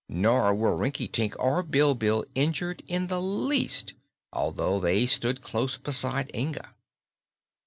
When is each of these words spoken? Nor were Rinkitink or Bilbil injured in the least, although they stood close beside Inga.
Nor 0.09 0.55
were 0.55 0.75
Rinkitink 0.75 1.35
or 1.37 1.61
Bilbil 1.63 2.25
injured 2.33 2.81
in 2.87 3.05
the 3.05 3.21
least, 3.21 3.93
although 4.33 4.79
they 4.79 5.05
stood 5.05 5.43
close 5.43 5.77
beside 5.77 6.31
Inga. 6.33 6.73